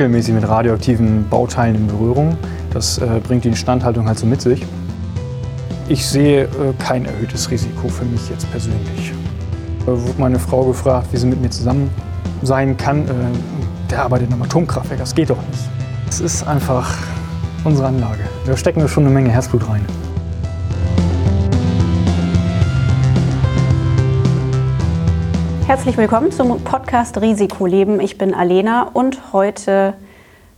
[0.00, 2.36] regelmäßig mit radioaktiven Bauteilen in Berührung.
[2.72, 4.64] Das äh, bringt die Instandhaltung halt so mit sich.
[5.88, 6.48] Ich sehe äh,
[6.78, 9.12] kein erhöhtes Risiko für mich jetzt persönlich.
[9.84, 11.90] Da wurde meine Frau gefragt, wie sie mit mir zusammen
[12.42, 13.06] sein kann.
[13.08, 13.12] Äh,
[13.90, 15.68] der arbeitet in einem Atomkraftwerk, das geht doch nicht.
[16.08, 16.96] Es ist einfach
[17.64, 18.22] unsere Anlage.
[18.46, 19.84] Da stecken wir schon eine Menge Herzblut rein.
[25.70, 28.00] Herzlich willkommen zum Podcast Risikoleben.
[28.00, 29.94] Ich bin Alena und heute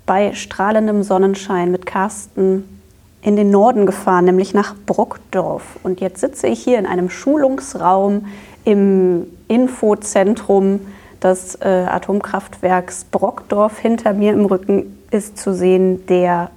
[0.07, 2.81] bei strahlendem Sonnenschein mit Carsten
[3.21, 5.79] in den Norden gefahren, nämlich nach Brockdorf.
[5.83, 8.25] Und jetzt sitze ich hier in einem Schulungsraum
[8.65, 10.81] im Infozentrum
[11.23, 13.79] des äh, Atomkraftwerks Brockdorf.
[13.81, 16.51] Hinter mir im Rücken ist zu sehen der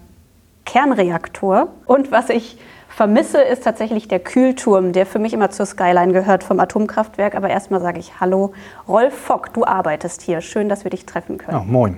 [0.63, 1.67] Kernreaktor.
[1.87, 2.57] Und was ich
[2.95, 7.35] vermisse, ist tatsächlich der Kühlturm, der für mich immer zur Skyline gehört vom Atomkraftwerk.
[7.35, 8.53] Aber erstmal sage ich Hallo.
[8.87, 10.39] Rolf Fock, du arbeitest hier.
[10.39, 11.57] Schön, dass wir dich treffen können.
[11.57, 11.97] Ja, moin.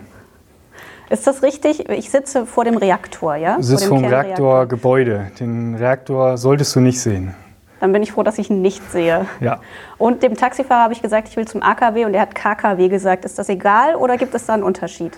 [1.10, 1.88] Ist das richtig?
[1.90, 3.58] Ich sitze vor dem Reaktor, ja?
[3.58, 5.32] Du sitzt vor dem Reaktorgebäude.
[5.40, 7.36] Den Reaktor solltest du nicht sehen.
[7.80, 9.28] Dann bin ich froh, dass ich ihn nicht sehe.
[9.40, 9.60] Ja.
[10.00, 13.24] Und dem Taxifahrer habe ich gesagt, ich will zum AKW und er hat KKW gesagt.
[13.24, 15.14] Ist das egal oder gibt es da einen Unterschied?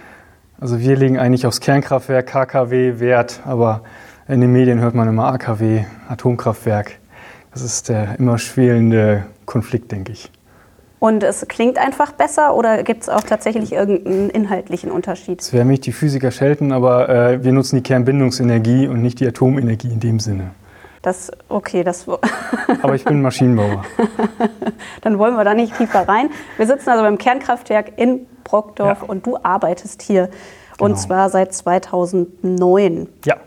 [0.60, 3.82] Also wir legen eigentlich aufs Kernkraftwerk KKW Wert, aber
[4.30, 7.00] in den Medien hört man immer AKW, Atomkraftwerk.
[7.52, 10.32] Das ist der immer schwelende Konflikt, denke ich.
[11.00, 15.40] Und es klingt einfach besser oder gibt es auch tatsächlich irgendeinen inhaltlichen Unterschied?
[15.40, 19.28] Das werden mich die Physiker schelten, aber äh, wir nutzen die Kernbindungsenergie und nicht die
[19.28, 20.52] Atomenergie in dem Sinne.
[21.02, 22.06] Das, okay, das.
[22.82, 23.84] aber ich bin Maschinenbauer.
[25.02, 26.30] Dann wollen wir da nicht tiefer rein.
[26.58, 29.08] Wir sitzen also beim Kernkraftwerk in Brockdorf ja.
[29.08, 30.30] und du arbeitest hier.
[30.78, 30.92] Genau.
[30.92, 33.08] Und zwar seit 2009.
[33.26, 33.38] Ja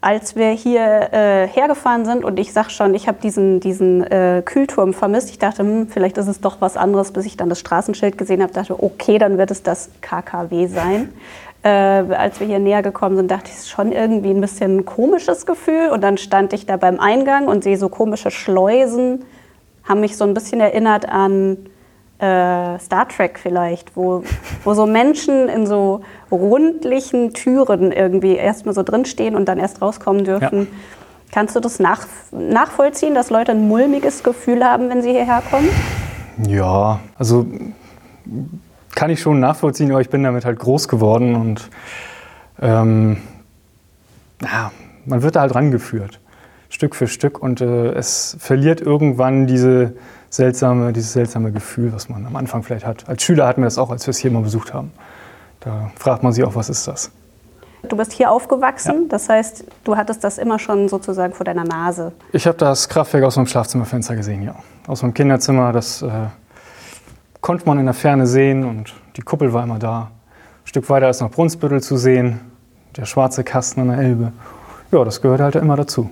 [0.00, 4.42] als wir hier äh, hergefahren sind und ich sag schon, ich habe diesen, diesen äh,
[4.44, 5.30] Kühlturm vermisst.
[5.30, 8.42] Ich dachte, hm, vielleicht ist es doch was anderes, bis ich dann das Straßenschild gesehen
[8.42, 8.52] habe.
[8.52, 11.12] Dachte, okay, dann wird es das KKW sein.
[11.62, 11.68] Äh,
[12.14, 14.84] als wir hier näher gekommen sind, dachte ich, es ist schon irgendwie ein bisschen ein
[14.84, 15.88] komisches Gefühl.
[15.90, 19.24] Und dann stand ich da beim Eingang und sehe so komische Schleusen,
[19.82, 21.56] haben mich so ein bisschen erinnert an
[22.18, 24.22] äh, Star Trek vielleicht, wo,
[24.64, 26.00] wo so Menschen in so
[26.30, 30.60] rundlichen Türen irgendwie erstmal so drinstehen und dann erst rauskommen dürfen.
[30.60, 30.66] Ja.
[31.32, 35.68] Kannst du das nach, nachvollziehen, dass Leute ein mulmiges Gefühl haben, wenn sie hierher kommen?
[36.46, 37.46] Ja, also
[38.94, 41.68] kann ich schon nachvollziehen, aber ich bin damit halt groß geworden und
[42.60, 43.18] ähm,
[44.42, 44.72] ja,
[45.04, 46.20] man wird da halt rangeführt,
[46.70, 49.94] Stück für Stück und äh, es verliert irgendwann diese
[50.30, 53.08] seltsame, dieses seltsame Gefühl, was man am Anfang vielleicht hat.
[53.08, 54.92] Als Schüler hatten wir das auch, als wir es hier mal besucht haben.
[55.60, 57.10] Da fragt man sich auch, was ist das?
[57.88, 59.08] Du bist hier aufgewachsen, ja.
[59.08, 62.12] das heißt, du hattest das immer schon sozusagen vor deiner Nase.
[62.32, 64.56] Ich habe das Kraftwerk aus meinem Schlafzimmerfenster gesehen, ja.
[64.86, 66.08] Aus meinem Kinderzimmer, das äh,
[67.40, 70.10] konnte man in der Ferne sehen und die Kuppel war immer da.
[70.64, 72.40] Ein Stück weiter ist noch Brunsbüttel zu sehen,
[72.96, 74.32] der schwarze Kasten an der Elbe.
[74.90, 76.10] Ja, das gehört halt immer dazu.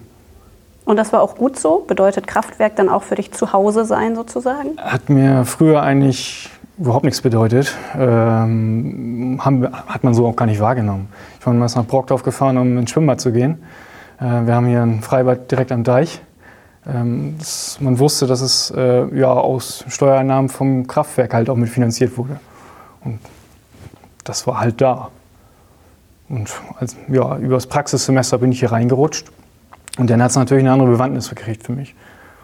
[0.84, 1.84] Und das war auch gut so?
[1.86, 4.76] Bedeutet Kraftwerk dann auch für dich zu Hause sein sozusagen?
[4.76, 7.74] Hat mir früher eigentlich überhaupt nichts bedeutet.
[7.96, 11.08] Ähm, haben, hat man so auch gar nicht wahrgenommen.
[11.40, 13.62] Ich war meist nach Brockdorf gefahren, um ins Schwimmbad zu gehen.
[14.20, 16.20] Äh, wir haben hier ein Freibad direkt am Deich.
[16.86, 22.18] Ähm, das, man wusste, dass es äh, ja, aus Steuereinnahmen vom Kraftwerk halt auch mitfinanziert
[22.18, 22.40] wurde.
[23.02, 23.20] Und
[24.24, 25.08] das war halt da.
[26.28, 29.30] Und als, ja, über das Praxissemester bin ich hier reingerutscht
[29.98, 31.94] und dann hat es natürlich eine andere Bewandtnis gekriegt für mich.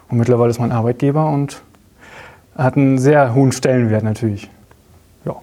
[0.09, 1.61] Und mittlerweile ist mein Arbeitgeber und
[2.57, 4.49] hat einen sehr hohen Stellenwert natürlich.
[5.25, 5.35] Ja.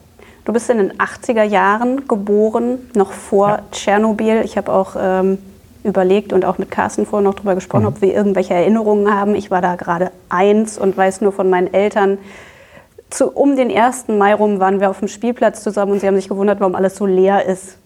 [0.44, 3.62] Du bist in den 80er Jahren geboren, noch vor ja.
[3.72, 4.42] Tschernobyl.
[4.44, 5.38] Ich habe auch ähm,
[5.84, 7.88] überlegt und auch mit Carsten vorher noch darüber gesprochen, mhm.
[7.88, 9.34] ob wir irgendwelche Erinnerungen haben.
[9.34, 12.18] Ich war da gerade eins und weiß nur von meinen Eltern,
[13.10, 14.08] zu, um den 1.
[14.08, 16.96] Mai rum waren wir auf dem Spielplatz zusammen und sie haben sich gewundert, warum alles
[16.96, 17.78] so leer ist.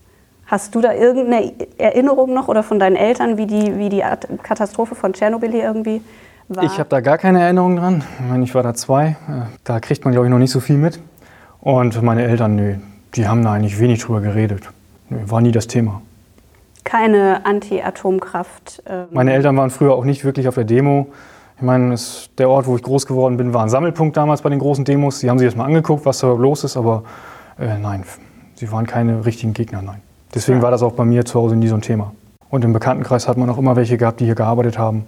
[0.53, 4.03] Hast du da irgendeine Erinnerung noch oder von deinen Eltern, wie die, wie die
[4.43, 6.03] Katastrophe von Tschernobyl hier irgendwie
[6.49, 6.65] war?
[6.65, 8.05] Ich habe da gar keine Erinnerung dran.
[8.21, 9.17] Ich, meine, ich war da zwei.
[9.65, 11.01] Da kriegt man, glaube ich, noch nicht so viel mit.
[11.63, 12.75] Und meine Eltern, nö,
[13.15, 14.69] die haben da eigentlich wenig drüber geredet.
[15.09, 16.03] Nö, war nie das Thema.
[16.85, 18.83] Keine Anti-Atomkraft.
[18.87, 21.07] Ähm meine Eltern waren früher auch nicht wirklich auf der Demo.
[21.57, 21.95] Ich meine,
[22.37, 25.21] der Ort, wo ich groß geworden bin, war ein Sammelpunkt damals bei den großen Demos.
[25.21, 27.05] Sie haben sich das mal angeguckt, was da los ist, aber
[27.59, 28.05] äh, nein,
[28.57, 30.03] sie waren keine richtigen Gegner, nein.
[30.35, 30.63] Deswegen ja.
[30.63, 32.13] war das auch bei mir zu Hause nie so ein Thema.
[32.51, 35.05] Und im Bekanntenkreis hat man auch immer welche gehabt, die hier gearbeitet haben.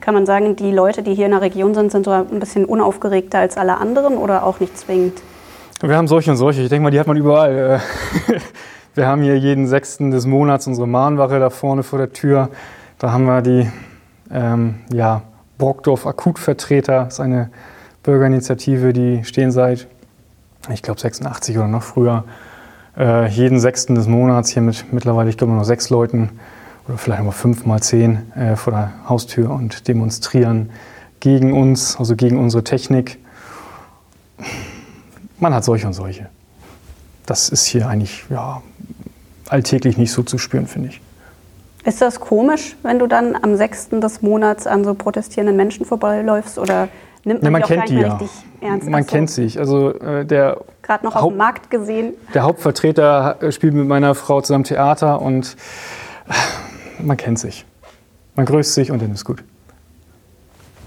[0.00, 2.64] Kann man sagen, die Leute, die hier in der Region sind, sind so ein bisschen
[2.64, 5.22] unaufgeregter als alle anderen oder auch nicht zwingend?
[5.80, 6.62] Wir haben solche und solche.
[6.62, 7.80] Ich denke mal, die hat man überall.
[8.94, 12.48] Wir haben hier jeden sechsten des Monats unsere Mahnwache da vorne vor der Tür.
[12.98, 13.70] Da haben wir die
[14.32, 15.20] ähm, ja,
[15.58, 17.04] Brockdorf Akutvertreter.
[17.04, 17.50] Das ist eine
[18.02, 19.86] Bürgerinitiative, die stehen seit,
[20.72, 22.24] ich glaube, 86 oder noch früher
[22.96, 26.30] äh, jeden sechsten des Monats hier mit mittlerweile, ich glaube, noch sechs Leuten
[26.88, 30.70] oder vielleicht noch fünf mal zehn äh, vor der Haustür und demonstrieren
[31.20, 33.18] gegen uns, also gegen unsere Technik.
[35.38, 36.28] Man hat solche und solche.
[37.26, 38.62] Das ist hier eigentlich ja,
[39.48, 41.00] alltäglich nicht so zu spüren, finde ich.
[41.84, 43.90] Ist das komisch, wenn du dann am 6.
[44.00, 46.88] des Monats an so protestierenden Menschen vorbeiläufst oder
[47.26, 48.12] nimmt man, Ja, man kennt die ja.
[48.14, 48.30] richtig
[48.60, 48.88] ernst?
[48.88, 49.58] Man Ach so, kennt sich.
[49.58, 52.14] Also äh, der, Gerade noch auf Haupt- dem Markt gesehen.
[52.32, 55.56] der Hauptvertreter äh, spielt mit meiner Frau zusammen Theater und
[56.28, 57.66] äh, man kennt sich.
[58.34, 59.42] Man grüßt sich und dann ist gut.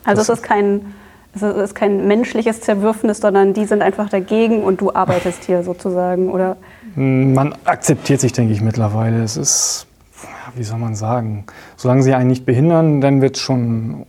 [0.05, 0.93] Also es Das- ist kein,
[1.35, 6.29] es ist kein menschliches Zerwürfnis, sondern die sind einfach dagegen und du arbeitest hier sozusagen.
[6.31, 6.57] Oder
[6.95, 9.21] Man akzeptiert sich, denke ich, mittlerweile.
[9.23, 9.85] Es ist,
[10.55, 11.45] wie soll man sagen,
[11.75, 14.05] solange sie einen nicht behindern, dann wird es schon mm,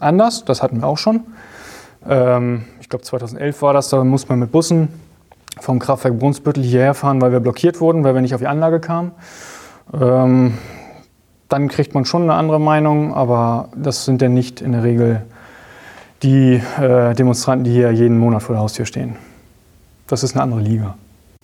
[0.00, 0.44] anders.
[0.44, 1.20] Das hatten wir auch schon.
[2.08, 4.88] Ähm, ich glaube, 2011 war das, da musste man mit Bussen
[5.60, 8.80] vom Kraftwerk Brunsbüttel hierher fahren, weil wir blockiert wurden, weil wir nicht auf die Anlage
[8.80, 9.12] kamen.
[9.92, 10.56] Ähm,
[11.48, 15.22] dann kriegt man schon eine andere Meinung, aber das sind ja nicht in der Regel
[16.22, 19.16] die äh, Demonstranten, die hier jeden Monat vor der Haustür stehen.
[20.06, 20.94] Das ist eine andere Liga.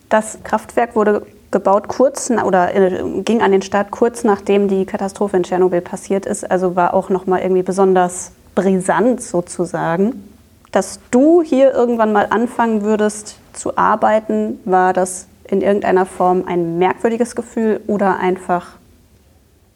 [0.09, 5.39] das Kraftwerk wurde gebaut kurz oder äh, ging an den Start kurz nachdem die Katastrophe
[5.39, 6.51] in Tschernobyl passiert ist.
[6.51, 10.29] Also war auch noch mal irgendwie besonders brisant sozusagen.
[10.73, 16.79] Dass du hier irgendwann mal anfangen würdest zu arbeiten, war das in irgendeiner Form ein
[16.79, 18.73] merkwürdiges Gefühl oder einfach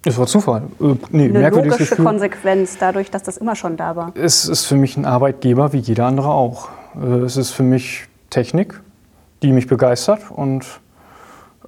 [0.05, 0.63] Es war Zufall.
[0.81, 2.05] Äh, nee, eine logische Gefühl.
[2.05, 4.13] Konsequenz dadurch, dass das immer schon da war?
[4.15, 6.69] Es ist für mich ein Arbeitgeber wie jeder andere auch.
[7.01, 8.81] Äh, Es ist für mich Technik,
[9.43, 10.65] die mich begeistert und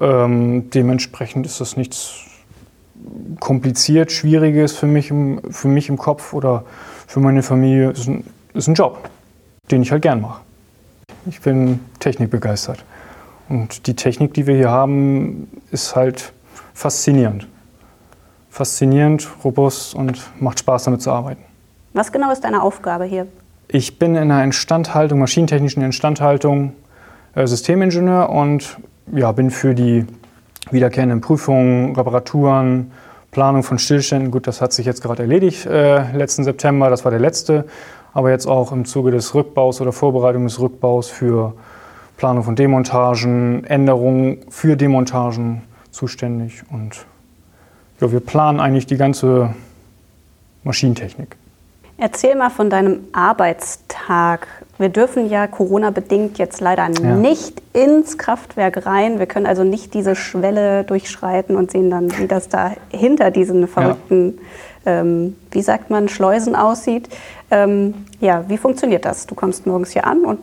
[0.00, 2.24] ähm, dementsprechend ist das nichts
[3.38, 6.64] kompliziert, Schwieriges für mich, im, für mich im Kopf oder
[7.06, 7.90] für meine Familie.
[7.90, 8.24] Es ist ein,
[8.54, 9.08] ist ein Job,
[9.70, 10.42] den ich halt gern mache.
[11.26, 12.84] Ich bin technikbegeistert.
[13.48, 16.32] Und die Technik, die wir hier haben, ist halt
[16.72, 17.46] faszinierend.
[18.48, 21.42] Faszinierend, robust und macht Spaß damit zu arbeiten.
[21.92, 23.26] Was genau ist deine Aufgabe hier?
[23.68, 26.72] Ich bin in der Instandhaltung, maschinentechnischen Instandhaltung
[27.34, 28.78] äh, Systemingenieur und
[29.12, 30.06] ja, bin für die
[30.70, 32.92] wiederkehrenden Prüfungen, Reparaturen,
[33.30, 37.10] Planung von Stillständen, gut, das hat sich jetzt gerade erledigt äh, letzten September, das war
[37.10, 37.64] der letzte,
[38.12, 41.54] aber jetzt auch im Zuge des Rückbaus oder Vorbereitung des Rückbaus für
[42.16, 46.62] Planung von Demontagen, Änderungen für Demontagen zuständig.
[46.70, 47.06] Und
[48.00, 49.54] ja, wir planen eigentlich die ganze
[50.64, 51.36] Maschinentechnik.
[52.02, 54.48] Erzähl mal von deinem Arbeitstag.
[54.78, 57.14] Wir dürfen ja Corona-bedingt jetzt leider Ja.
[57.14, 59.18] nicht ins Kraftwerk rein.
[59.18, 63.68] Wir können also nicht diese Schwelle durchschreiten und sehen dann, wie das da hinter diesen
[63.68, 64.38] verrückten,
[64.86, 67.10] ähm, wie sagt man, Schleusen aussieht.
[67.50, 69.26] Ähm, ja, wie funktioniert das?
[69.26, 70.38] Du kommst morgens hier an und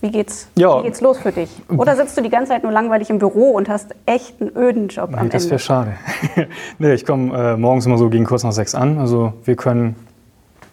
[0.00, 0.78] wie geht's, Ja.
[0.78, 1.50] wie geht's los für dich?
[1.76, 4.86] Oder sitzt du die ganze Zeit nur langweilig im Büro und hast echt einen öden
[4.86, 5.50] Job am Nee, das Ende?
[5.52, 5.92] wäre schade.
[6.78, 8.98] nee, ich komme äh, morgens immer so gegen kurz nach sechs an.
[8.98, 9.96] Also wir können,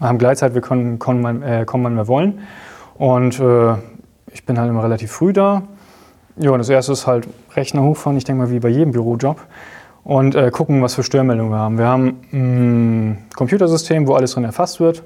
[0.01, 2.39] haben Gleitzeit, wir können kommen, äh, kommen wann wir wollen.
[2.95, 3.75] Und äh,
[4.33, 5.63] ich bin halt immer relativ früh da.
[6.37, 9.39] Ja, und das erste ist halt Rechner hochfahren, ich denke mal wie bei jedem Bürojob.
[10.03, 11.77] Und äh, gucken, was für Störmeldungen wir haben.
[11.77, 15.03] Wir haben ein Computersystem, wo alles drin erfasst wird,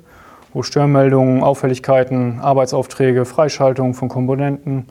[0.54, 4.86] wo Störmeldungen, Auffälligkeiten, Arbeitsaufträge, Freischaltung von Komponenten,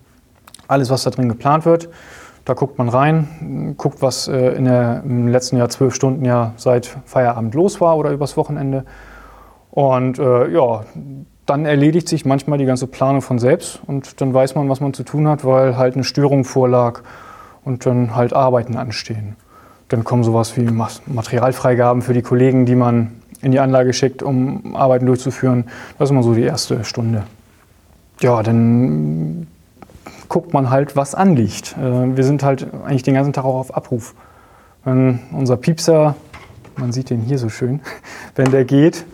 [0.68, 1.88] alles, was da drin geplant wird.
[2.44, 6.52] Da guckt man rein, guckt, was äh, in der, im letzten Jahr zwölf Stunden ja
[6.56, 8.84] seit Feierabend los war oder übers Wochenende.
[9.74, 10.84] Und äh, ja,
[11.46, 14.94] dann erledigt sich manchmal die ganze Planung von selbst und dann weiß man, was man
[14.94, 17.00] zu tun hat, weil halt eine Störung vorlag
[17.64, 19.34] und dann halt Arbeiten anstehen.
[19.88, 20.70] Dann kommen sowas wie
[21.06, 25.64] Materialfreigaben für die Kollegen, die man in die Anlage schickt, um Arbeiten durchzuführen.
[25.98, 27.24] Das ist immer so die erste Stunde.
[28.20, 29.48] Ja, dann
[30.28, 31.76] guckt man halt, was anliegt.
[31.76, 34.14] Äh, Wir sind halt eigentlich den ganzen Tag auch auf Abruf.
[34.84, 36.14] Wenn unser Piepser,
[36.76, 37.80] man sieht den hier so schön,
[38.36, 39.04] wenn der geht,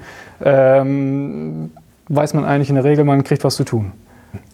[0.42, 1.70] ähm,
[2.08, 3.92] weiß man eigentlich in der Regel, man kriegt was zu tun.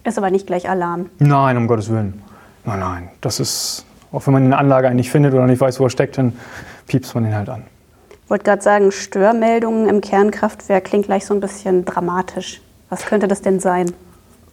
[0.04, 1.06] Ist aber nicht gleich Alarm.
[1.18, 2.22] Nein, um Gottes Willen.
[2.64, 3.08] Nein, nein.
[3.20, 6.18] Das ist, auch wenn man eine Anlage eigentlich findet oder nicht weiß, wo er steckt,
[6.18, 6.32] dann
[6.86, 7.62] piepst man ihn halt an.
[8.24, 12.60] Ich wollte gerade sagen, Störmeldungen im Kernkraftwerk klingt gleich so ein bisschen dramatisch.
[12.88, 13.92] Was könnte das denn sein?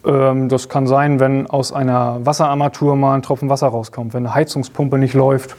[0.05, 4.35] Ähm, das kann sein, wenn aus einer Wasserarmatur mal ein Tropfen Wasser rauskommt, wenn eine
[4.35, 5.55] Heizungspumpe nicht läuft.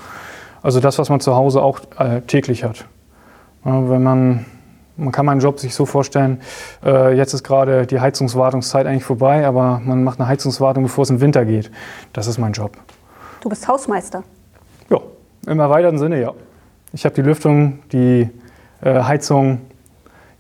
[0.62, 2.84] Also das, was man zu Hause auch äh, täglich hat.
[3.64, 4.46] Ja, wenn man,
[4.96, 6.40] man kann meinen Job sich so vorstellen,
[6.84, 11.10] äh, jetzt ist gerade die Heizungswartungszeit eigentlich vorbei, aber man macht eine Heizungswartung, bevor es
[11.10, 11.70] in den Winter geht.
[12.12, 12.76] Das ist mein Job.
[13.40, 14.22] Du bist Hausmeister.
[14.90, 14.98] Ja,
[15.46, 16.32] im erweiterten Sinne ja.
[16.92, 18.30] Ich habe die Lüftung, die
[18.82, 19.62] äh, Heizung,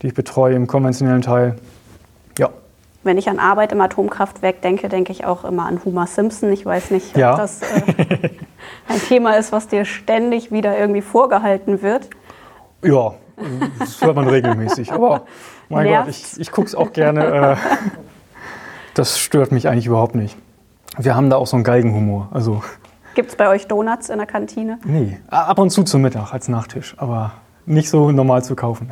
[0.02, 1.56] die ich betreue im konventionellen Teil.
[2.38, 2.50] Ja,
[3.02, 6.50] wenn ich an Arbeit im Atomkraftwerk denke, denke ich auch immer an Homer Simpson.
[6.52, 7.32] Ich weiß nicht, Ja.
[7.32, 8.30] ob das äh,
[8.88, 12.08] ein Thema ist, was dir ständig wieder irgendwie vorgehalten wird.
[12.82, 13.14] Ja,
[13.78, 14.92] das hört man regelmäßig.
[14.92, 15.24] Aber
[15.68, 16.32] mein Gott, Nervt's?
[16.34, 17.24] ich, ich gucke es auch gerne.
[17.52, 17.56] Äh,
[18.94, 20.36] das stört mich eigentlich überhaupt nicht.
[20.98, 22.28] Wir haben da auch so einen Galgenhumor.
[22.32, 22.62] Also,
[23.14, 24.78] Gibt es bei euch Donuts in der Kantine?
[24.84, 27.32] nee, ab und zu zum Mittag als Nachtisch, aber
[27.66, 28.90] nicht so normal zu kaufen.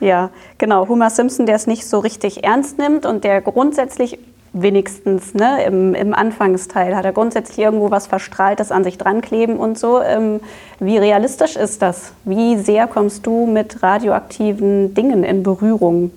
[0.00, 0.88] Ja, genau.
[0.88, 4.18] Homer Simpson, der es nicht so richtig ernst nimmt und der grundsätzlich
[4.54, 9.56] wenigstens ne, im, im Anfangsteil hat er grundsätzlich irgendwo was Verstrahltes an sich dran kleben
[9.56, 10.00] und so.
[10.00, 10.40] Ähm,
[10.80, 12.12] wie realistisch ist das?
[12.24, 16.12] Wie sehr kommst du mit radioaktiven Dingen in Berührung?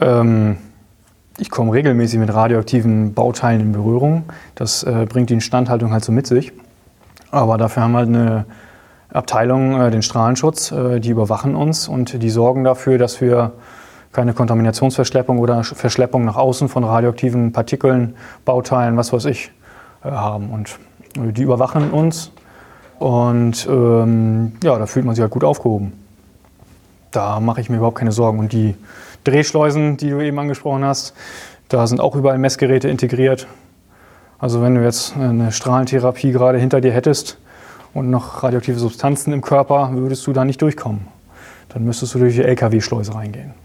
[0.00, 0.56] Ähm,
[1.38, 4.24] ich komme regelmäßig mit radioaktiven Bauteilen in Berührung.
[4.54, 6.52] Das äh, bringt die Instandhaltung halt so mit sich.
[7.30, 8.46] Aber dafür haben wir halt eine
[9.12, 13.52] Abteilung, äh, den Strahlenschutz, äh, die überwachen uns und die sorgen dafür, dass wir
[14.12, 18.14] keine Kontaminationsverschleppung oder Verschleppung nach außen von radioaktiven Partikeln,
[18.44, 19.50] Bauteilen, was weiß ich,
[20.04, 20.50] äh, haben.
[20.50, 20.78] Und
[21.16, 22.30] äh, die überwachen uns
[22.98, 25.92] und ähm, ja, da fühlt man sich halt gut aufgehoben.
[27.10, 28.38] Da mache ich mir überhaupt keine Sorgen.
[28.38, 28.76] Und die
[29.24, 31.14] Drehschleusen, die du eben angesprochen hast,
[31.68, 33.48] da sind auch überall Messgeräte integriert.
[34.38, 37.38] Also wenn du jetzt eine Strahlentherapie gerade hinter dir hättest
[37.92, 41.08] und noch radioaktive Substanzen im Körper, würdest du da nicht durchkommen.
[41.70, 43.61] Dann müsstest du durch die LKW-Schleuse reingehen.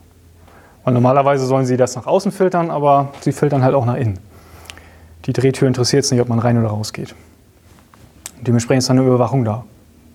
[0.87, 4.19] Weil normalerweise sollen sie das nach außen filtern, aber sie filtern halt auch nach innen.
[5.25, 7.13] Die Drehtür interessiert es nicht, ob man rein oder raus geht.
[8.37, 9.65] Und dementsprechend ist dann eine Überwachung da.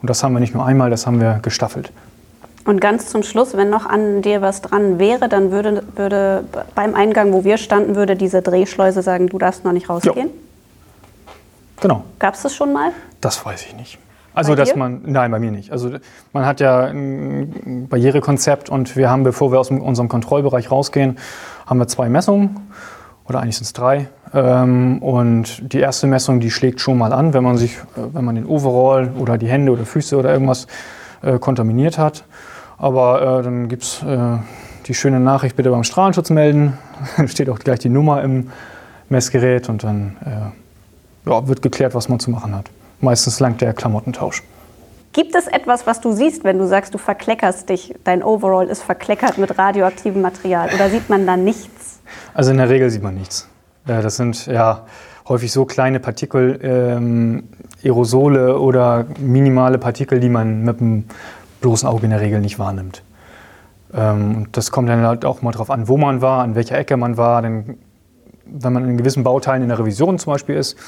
[0.01, 1.93] Und das haben wir nicht nur einmal, das haben wir gestaffelt.
[2.65, 6.95] Und ganz zum Schluss, wenn noch an dir was dran wäre, dann würde, würde beim
[6.95, 10.31] Eingang, wo wir standen, würde diese Drehschleuse sagen, du darfst noch nicht rausgehen.
[11.83, 12.03] Genau.
[12.19, 12.93] Gab es das schon mal?
[13.21, 13.99] Das weiß ich nicht.
[14.35, 15.73] Also, dass man, nein, bei mir nicht.
[15.73, 15.91] Also,
[16.33, 21.19] man hat ja ein Barrierekonzept und wir haben, bevor wir aus unserem Kontrollbereich rausgehen,
[21.67, 22.57] haben wir zwei Messungen
[23.29, 24.09] oder eigentlich sind es drei.
[24.35, 28.25] Ähm, und die erste Messung, die schlägt schon mal an, wenn man sich, äh, wenn
[28.25, 30.67] man den Overall oder die Hände oder Füße oder irgendwas
[31.23, 32.25] äh, kontaminiert hat.
[32.79, 34.05] Aber äh, dann gibt es
[34.87, 36.79] die schöne Nachricht, bitte beim Strahlenschutz melden.
[37.17, 38.51] Dann steht auch gleich die Nummer im
[39.09, 40.17] Messgerät und dann
[41.25, 42.71] ja, wird geklärt, was man zu machen hat.
[43.03, 44.45] Meistens langt der Klamottentausch.
[45.13, 48.83] Gibt es etwas, was du siehst, wenn du sagst, du verkleckerst dich, dein Overall ist
[48.83, 50.71] verkleckert mit radioaktivem Material?
[50.73, 52.01] Oder sieht man da nichts?
[52.33, 53.49] Also in der Regel sieht man nichts.
[53.87, 54.87] Äh, Das sind ja
[55.29, 57.49] häufig so kleine Partikel, ähm,
[57.85, 61.05] Aerosole oder minimale Partikel, die man mit dem
[61.61, 63.03] bloßen Auge in der Regel nicht wahrnimmt.
[63.93, 66.79] Ähm, und das kommt dann halt auch mal drauf an, wo man war, an welcher
[66.79, 67.43] Ecke man war.
[67.43, 67.79] Denn
[68.47, 70.79] wenn man in gewissen Bauteilen in der Revision zum Beispiel ist,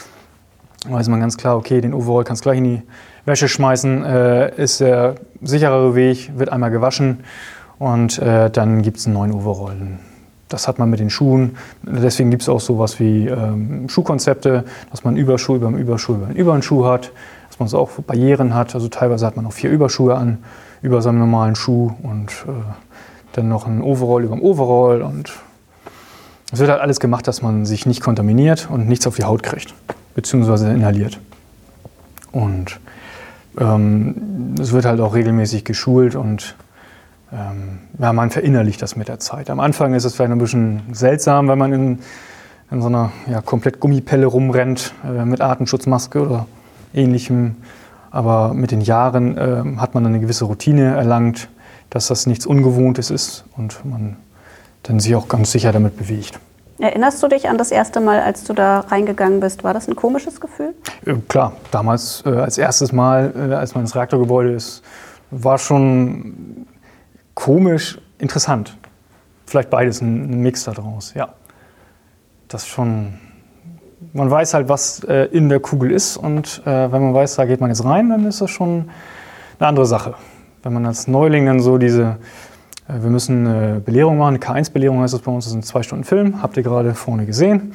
[0.84, 2.82] weiß man ganz klar, okay, den Overall kannst du gleich in die
[3.24, 7.24] Wäsche schmeißen, äh, ist der sicherere Weg, wird einmal gewaschen
[7.78, 9.76] und äh, dann gibt es einen neuen Overall.
[10.48, 11.56] Das hat man mit den Schuhen.
[11.82, 16.26] Deswegen gibt es auch sowas wie ähm, Schuhkonzepte, dass man Überschuh über einen Überschuh über
[16.26, 17.12] einen Überschuh hat,
[17.48, 18.74] dass man so auch Barrieren hat.
[18.74, 20.38] Also teilweise hat man auch vier Überschuhe an
[20.82, 22.52] über seinem normalen Schuh und äh,
[23.32, 25.32] dann noch einen Overall über dem Overall und
[26.52, 29.42] es wird halt alles gemacht, dass man sich nicht kontaminiert und nichts auf die Haut
[29.42, 29.74] kriegt,
[30.14, 31.18] beziehungsweise inhaliert.
[32.32, 32.80] Und
[33.58, 36.56] ähm, es wird halt auch regelmäßig geschult und
[37.32, 39.50] ähm, ja, man verinnerlicht das mit der Zeit.
[39.50, 41.98] Am Anfang ist es vielleicht ein bisschen seltsam, wenn man in,
[42.70, 46.46] in so einer ja, komplett Gummipelle rumrennt äh, mit Atemschutzmaske oder
[46.92, 47.56] ähnlichem.
[48.10, 51.48] Aber mit den Jahren ähm, hat man eine gewisse Routine erlangt,
[51.90, 54.16] dass das nichts Ungewohntes ist und man
[54.84, 56.38] dann sich auch ganz sicher damit bewegt.
[56.78, 59.62] Erinnerst du dich an das erste Mal, als du da reingegangen bist?
[59.62, 60.74] War das ein komisches Gefühl?
[61.06, 64.82] Äh, klar, damals äh, als erstes Mal, äh, als man ins Reaktorgebäude ist,
[65.30, 66.66] war schon
[67.34, 68.76] komisch, interessant.
[69.46, 71.34] Vielleicht beides, ein, Mix daraus, ja.
[72.48, 73.18] Das schon.
[74.12, 77.70] Man weiß halt, was in der Kugel ist und wenn man weiß, da geht man
[77.70, 78.90] jetzt rein, dann ist das schon
[79.58, 80.14] eine andere Sache.
[80.62, 82.18] Wenn man als Neuling dann so diese,
[82.86, 86.04] wir müssen eine Belehrung machen, eine K1-Belehrung heißt das bei uns, das sind zwei Stunden
[86.04, 87.72] Film, habt ihr gerade vorne gesehen.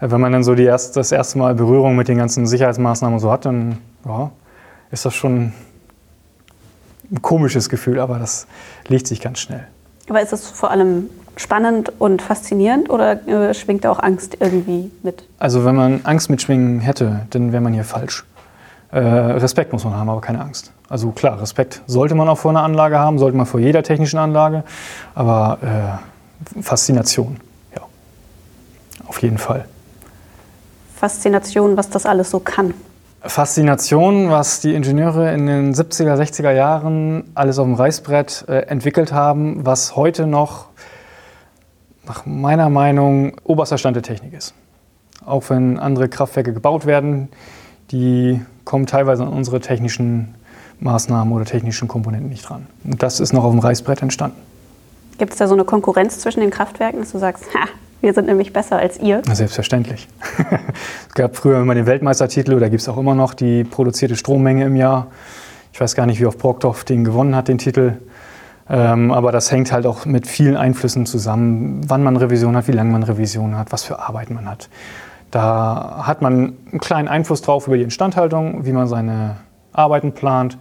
[0.00, 3.18] Äh, wenn man dann so die erst, das erste Mal Berührung mit den ganzen Sicherheitsmaßnahmen
[3.18, 4.30] so hat, dann ja,
[4.90, 5.52] ist das schon
[7.10, 8.46] ein komisches Gefühl, aber das
[8.88, 9.66] legt sich ganz schnell.
[10.08, 14.90] Aber ist es vor allem spannend und faszinierend oder äh, schwingt da auch Angst irgendwie
[15.02, 15.24] mit?
[15.38, 18.24] Also wenn man Angst mitschwingen hätte, dann wäre man hier falsch.
[18.92, 20.70] Äh, Respekt muss man haben, aber keine Angst.
[20.88, 24.18] Also klar, Respekt sollte man auch vor einer Anlage haben, sollte man vor jeder technischen
[24.18, 24.64] Anlage,
[25.14, 27.38] aber äh, Faszination,
[27.74, 27.82] ja,
[29.06, 29.64] auf jeden Fall.
[30.94, 32.74] Faszination, was das alles so kann.
[33.22, 39.12] Faszination, was die Ingenieure in den 70er, 60er Jahren alles auf dem Reißbrett äh, entwickelt
[39.12, 40.66] haben, was heute noch
[42.06, 44.52] nach meiner Meinung oberster Stand der Technik ist.
[45.24, 47.30] Auch wenn andere Kraftwerke gebaut werden,
[47.90, 50.34] die kommen teilweise an unsere technischen
[50.80, 52.66] Maßnahmen oder technischen Komponenten nicht dran.
[52.84, 54.36] Und das ist noch auf dem Reißbrett entstanden.
[55.18, 57.68] Gibt es da so eine Konkurrenz zwischen den Kraftwerken, dass du sagst, ha,
[58.00, 59.22] wir sind nämlich besser als ihr?
[59.32, 60.08] Selbstverständlich.
[61.08, 64.64] es gab früher immer den Weltmeistertitel oder gibt es auch immer noch die produzierte Strommenge
[64.64, 65.06] im Jahr.
[65.72, 67.98] Ich weiß gar nicht, wie oft Brockdorf den gewonnen hat, den Titel.
[68.68, 72.72] Ähm, aber das hängt halt auch mit vielen Einflüssen zusammen, wann man Revision hat, wie
[72.72, 74.68] lange man Revision hat, was für Arbeit man hat.
[75.32, 79.36] Da hat man einen kleinen Einfluss drauf über die Instandhaltung, wie man seine
[79.72, 80.58] Arbeiten plant,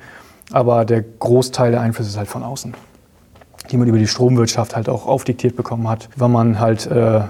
[0.51, 2.73] aber der Großteil der Einflüsse ist halt von außen,
[3.69, 7.21] die man über die Stromwirtschaft halt auch aufdiktiert bekommen hat, wann man halt äh,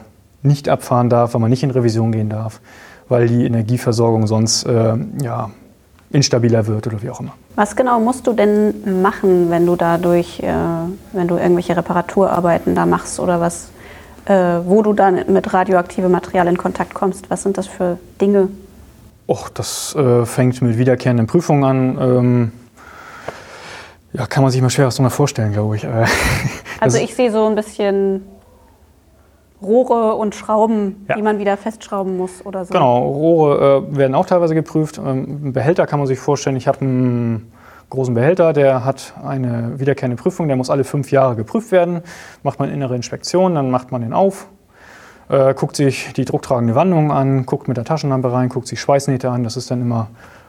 [0.44, 2.62] nicht abfahren darf, wann man nicht in Revision gehen darf,
[3.10, 5.50] weil die Energieversorgung sonst äh, ja,
[6.12, 7.34] instabiler wird oder wie auch immer.
[7.56, 10.54] Was genau musst du denn machen, wenn du dadurch, äh,
[11.14, 13.70] wenn du irgendwelche Reparaturarbeiten da machst oder was,
[14.28, 17.30] wo du dann mit radioaktivem Material in Kontakt kommst?
[17.30, 18.50] Was sind das für Dinge?
[19.28, 21.98] Och, das äh, fängt mit wiederkehrenden Prüfungen an.
[22.00, 22.52] Ähm,
[24.14, 25.84] ja, kann man sich mal schwer was drunter vorstellen, glaube ich.
[25.92, 26.06] Äh,
[26.84, 28.24] also ich sehe so ein bisschen
[29.62, 31.16] Rohre und Schrauben, ja.
[31.16, 32.74] die man wieder festschrauben muss oder so.
[32.74, 34.98] Genau, Rohre äh, werden auch teilweise geprüft.
[34.98, 36.56] Ähm, Behälter kann man sich vorstellen.
[36.56, 37.52] Ich habe einen
[37.92, 42.02] großen Behälter, der hat eine wiederkehrende Prüfung, der muss alle fünf Jahre geprüft werden.
[42.42, 44.48] Macht man innere Inspektion, dann macht man den auf,
[45.30, 49.30] äh, guckt sich die drucktragende Wandung an, guckt mit der Taschenlampe rein, guckt sich Schweißnähte
[49.30, 49.44] an.
[49.44, 50.08] Das ist dann immer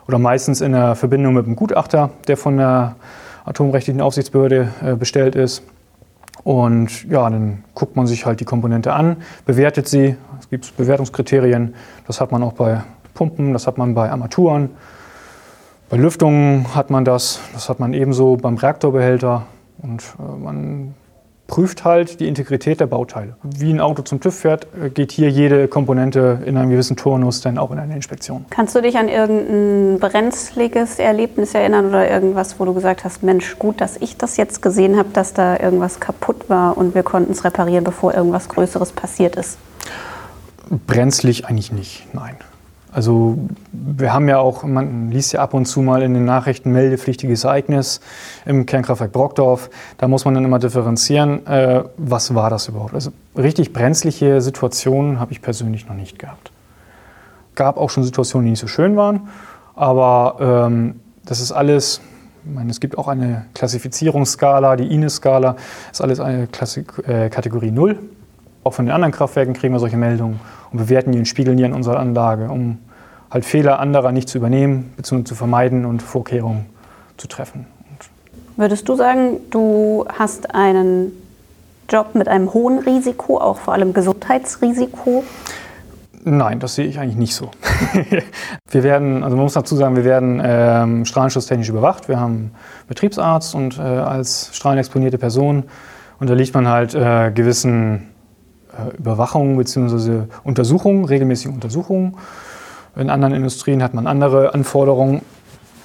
[0.08, 2.96] oder meistens in der Verbindung mit dem Gutachter, der von der
[3.44, 5.62] atomrechtlichen Aufsichtsbehörde äh, bestellt ist.
[6.44, 10.16] Und ja, dann guckt man sich halt die Komponente an, bewertet sie.
[10.40, 11.74] Es gibt Bewertungskriterien.
[12.06, 12.82] Das hat man auch bei
[13.14, 14.70] Pumpen, das hat man bei Armaturen.
[15.92, 17.38] Bei Lüftungen hat man das.
[17.52, 19.42] Das hat man ebenso beim Reaktorbehälter.
[19.82, 20.94] Und äh, man
[21.46, 23.36] prüft halt die Integrität der Bauteile.
[23.42, 27.42] Wie ein Auto zum TÜV fährt, äh, geht hier jede Komponente in einem gewissen Turnus
[27.42, 28.46] dann auch in eine Inspektion.
[28.48, 33.58] Kannst du dich an irgendein brenzliges Erlebnis erinnern oder irgendwas, wo du gesagt hast, Mensch,
[33.58, 37.32] gut, dass ich das jetzt gesehen habe, dass da irgendwas kaputt war und wir konnten
[37.32, 39.58] es reparieren, bevor irgendwas Größeres passiert ist?
[40.86, 42.36] Brenzlig eigentlich nicht, nein.
[42.92, 43.38] Also
[43.72, 47.44] wir haben ja auch, man liest ja ab und zu mal in den Nachrichten meldepflichtiges
[47.44, 48.00] Ereignis
[48.44, 49.70] im Kernkraftwerk Brockdorf.
[49.96, 52.92] Da muss man dann immer differenzieren, äh, was war das überhaupt.
[52.92, 56.52] Also richtig brenzliche Situationen habe ich persönlich noch nicht gehabt.
[57.54, 59.28] Gab auch schon Situationen, die nicht so schön waren,
[59.74, 62.02] aber ähm, das ist alles,
[62.44, 65.56] ich meine, es gibt auch eine Klassifizierungsskala, die INES-Skala,
[65.90, 67.98] ist alles eine Klassik äh, Kategorie 0.
[68.64, 71.64] Auch von den anderen Kraftwerken kriegen wir solche Meldungen und bewerten die und spiegeln die
[71.64, 72.78] in unserer Anlage, um
[73.30, 75.24] halt Fehler anderer nicht zu übernehmen bzw.
[75.24, 76.66] zu vermeiden und Vorkehrungen
[77.16, 77.66] zu treffen.
[78.56, 81.12] Würdest du sagen, du hast einen
[81.88, 85.24] Job mit einem hohen Risiko, auch vor allem Gesundheitsrisiko?
[86.24, 87.50] Nein, das sehe ich eigentlich nicht so.
[88.70, 92.08] wir werden, also man muss dazu sagen, wir werden ähm, strahlenschutztechnisch überwacht.
[92.08, 92.52] Wir haben
[92.86, 95.64] Betriebsarzt und äh, als strahlenexponierte Person
[96.20, 98.11] unterliegt man halt äh, gewissen
[98.98, 100.24] Überwachung bzw.
[100.44, 102.16] Untersuchungen, regelmäßige Untersuchungen.
[102.96, 105.22] In anderen Industrien hat man andere Anforderungen.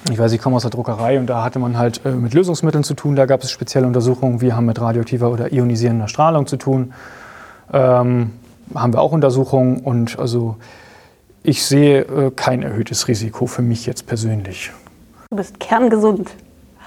[0.10, 2.84] Ich weiß, ich komme aus der Druckerei und da hatte man halt äh, mit Lösungsmitteln
[2.84, 3.15] zu tun.
[3.15, 4.41] Da gab es spezielle Untersuchungen.
[4.41, 6.93] Wir haben mit radioaktiver oder ionisierender Strahlung zu tun.
[7.73, 8.32] Ähm,
[8.73, 10.58] haben wir auch Untersuchungen und also
[11.43, 14.71] ich sehe äh, kein erhöhtes Risiko für mich jetzt persönlich.
[15.30, 16.32] Du bist kerngesund.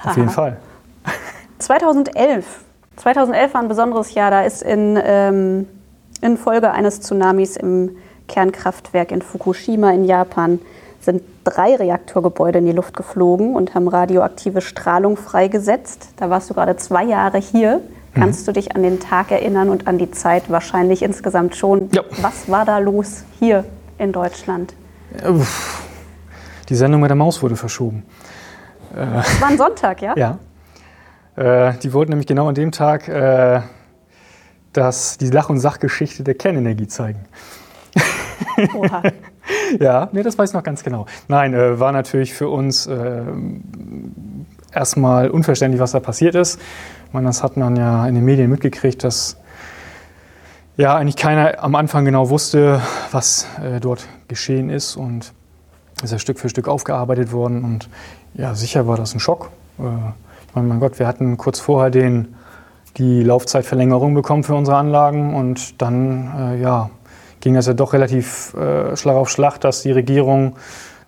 [0.04, 0.58] Auf jeden Fall.
[1.58, 2.46] 2011.
[2.96, 4.30] 2011 war ein besonderes Jahr.
[4.30, 5.66] Da ist in ähm,
[6.20, 7.96] Infolge eines Tsunamis im
[8.28, 10.60] Kernkraftwerk in Fukushima in Japan
[11.00, 16.10] sind drei Reaktorgebäude in die Luft geflogen und haben radioaktive Strahlung freigesetzt.
[16.16, 17.80] Da warst du gerade zwei Jahre hier.
[18.14, 18.46] Kannst mhm.
[18.46, 21.88] du dich an den Tag erinnern und an die Zeit wahrscheinlich insgesamt schon?
[21.92, 22.02] Ja.
[22.20, 23.64] Was war da los hier
[23.98, 24.74] in Deutschland?
[26.68, 28.04] Die Sendung mit der Maus wurde verschoben.
[28.94, 30.14] Das war ein Sonntag, ja?
[30.16, 30.38] Ja.
[31.36, 33.60] Äh, die wollten nämlich genau an dem Tag äh,
[34.72, 37.20] dass die Lach- und Sachgeschichte der Kernenergie zeigen.
[38.74, 39.02] Oha.
[39.80, 41.06] ja, nee, das weiß ich noch ganz genau.
[41.28, 43.22] Nein, äh, war natürlich für uns äh,
[44.72, 46.60] erstmal unverständlich, was da passiert ist.
[47.06, 49.36] Ich meine, das hat man ja in den Medien mitgekriegt, dass
[50.76, 52.80] ja eigentlich keiner am Anfang genau wusste,
[53.10, 55.32] was äh, dort geschehen ist und
[56.02, 57.88] ist ja Stück für Stück aufgearbeitet worden und
[58.34, 59.50] ja, sicher war das ein Schock.
[59.78, 59.82] Äh,
[60.48, 62.34] ich meine, mein Gott, wir hatten kurz vorher den
[62.96, 65.34] die Laufzeitverlängerung bekommen für unsere Anlagen.
[65.34, 66.90] Und dann äh, ja,
[67.40, 70.56] ging das ja doch relativ äh, Schlag auf Schlag, dass die Regierung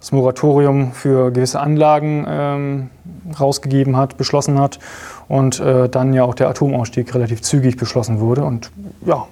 [0.03, 2.91] das Moratorium für gewisse Anlagen ähm,
[3.39, 4.81] rausgegeben hat, beschlossen hat
[5.29, 8.43] und äh, dann ja auch der Atomausstieg relativ zügig beschlossen wurde.
[8.43, 8.73] Und
[9.07, 9.27] ja,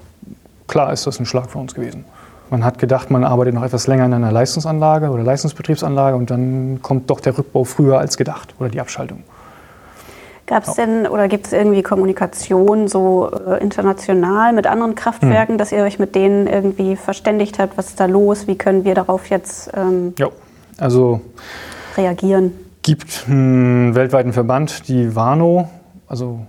[0.69, 2.05] klar ist das ein Schlag für uns gewesen.
[2.51, 6.79] Man hat gedacht, man arbeitet noch etwas länger in einer Leistungsanlage oder Leistungsbetriebsanlage und dann
[6.83, 9.25] kommt doch der Rückbau früher als gedacht oder die Abschaltung.
[10.51, 15.59] Gab es denn oder gibt es irgendwie Kommunikation so äh, international mit anderen Kraftwerken, hm.
[15.59, 17.79] dass ihr euch mit denen irgendwie verständigt habt?
[17.79, 18.49] Was ist da los?
[18.49, 20.29] Wie können wir darauf jetzt ähm, ja,
[20.77, 21.21] also
[21.97, 22.53] reagieren?
[22.83, 25.69] gibt einen weltweiten Verband, die WANO,
[26.09, 26.41] also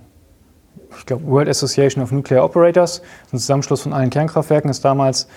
[0.98, 5.28] ich glaube World Association of Nuclear Operators, ein Zusammenschluss von allen Kernkraftwerken, ist damals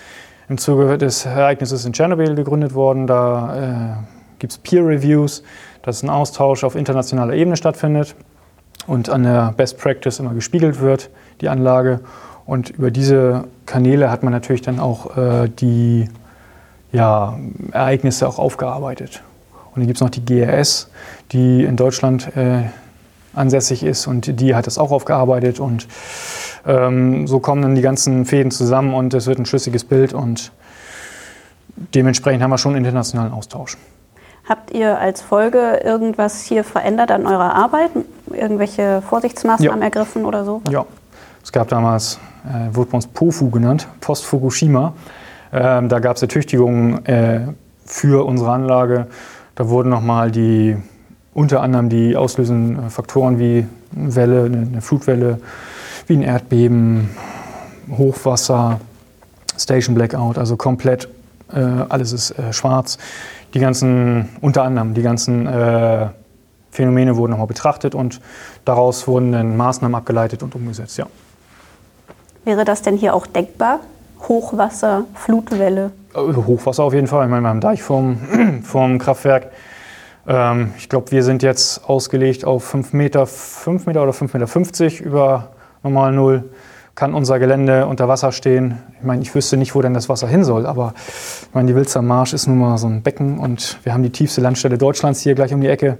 [0.49, 3.07] im Zuge des Ereignisses in Tschernobyl gegründet worden.
[3.07, 5.43] Da äh, gibt es Peer Reviews,
[5.81, 8.15] dass ein Austausch auf internationaler Ebene stattfindet
[8.87, 11.09] und an der Best Practice immer gespiegelt wird,
[11.41, 12.01] die Anlage.
[12.45, 16.07] Und über diese Kanäle hat man natürlich dann auch äh, die
[16.91, 17.37] ja,
[17.71, 19.21] Ereignisse auch aufgearbeitet.
[19.73, 20.89] Und dann gibt es noch die GRS,
[21.31, 22.63] die in Deutschland äh,
[23.33, 25.87] ansässig ist und die hat das auch aufgearbeitet und
[26.65, 30.51] ähm, so kommen dann die ganzen Fäden zusammen und es wird ein schlüssiges Bild und
[31.93, 33.77] dementsprechend haben wir schon internationalen Austausch.
[34.47, 37.91] Habt ihr als Folge irgendwas hier verändert an eurer Arbeit?
[38.31, 39.85] Irgendwelche Vorsichtsmaßnahmen ja.
[39.85, 40.61] ergriffen oder so?
[40.69, 40.85] Ja,
[41.43, 44.93] es gab damals, äh, wurde bei uns POFU genannt, Post-Fukushima.
[45.53, 47.41] Ähm, da gab es Ertüchtigungen äh,
[47.85, 49.07] für unsere Anlage.
[49.55, 50.75] Da wurden nochmal die
[51.33, 55.39] unter anderem die auslösenden Faktoren wie eine Welle, eine Flutwelle,
[56.07, 57.09] wie ein Erdbeben,
[57.91, 58.79] Hochwasser,
[59.57, 61.09] Station Blackout, also komplett
[61.53, 62.97] äh, alles ist äh, schwarz.
[63.53, 66.07] Die ganzen, unter anderem, die ganzen äh,
[66.75, 68.21] Phänomene wurden nochmal betrachtet und
[68.65, 71.07] daraus wurden dann Maßnahmen abgeleitet und umgesetzt, ja.
[72.43, 73.79] Wäre das denn hier auch denkbar?
[74.27, 75.91] Hochwasser, Flutwelle?
[76.13, 77.25] Äh, Hochwasser auf jeden Fall.
[77.25, 79.51] Ich meine, wir haben Deich vom, vom Kraftwerk
[80.27, 85.05] ähm, ich glaube, wir sind jetzt ausgelegt auf 5 Meter, 5 Meter oder 5,50 Meter
[85.05, 85.49] über
[85.83, 86.43] normal Null.
[86.95, 88.81] Kann unser Gelände unter Wasser stehen.
[88.97, 91.75] Ich meine, ich wüsste nicht, wo denn das Wasser hin soll, aber ich meine, die
[91.75, 95.19] Wilzer Marsch ist nun mal so ein Becken und wir haben die tiefste Landstelle Deutschlands
[95.19, 95.97] hier gleich um die Ecke.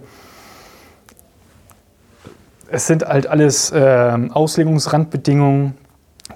[2.70, 5.76] Es sind halt alles äh, Auslegungsrandbedingungen,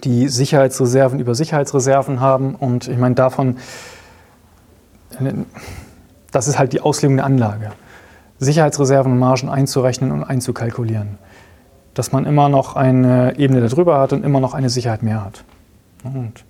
[0.04, 3.58] die Sicherheitsreserven über Sicherheitsreserven haben und ich meine, davon
[6.32, 7.72] das ist halt die Auslegung der Anlage.
[8.40, 11.18] Sicherheitsreserven und Margen einzurechnen und einzukalkulieren.
[11.94, 15.44] Dass man immer noch eine Ebene darüber hat und immer noch eine Sicherheit mehr hat.
[16.04, 16.46] Und